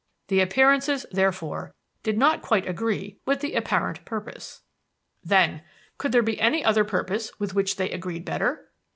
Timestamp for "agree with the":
2.67-3.53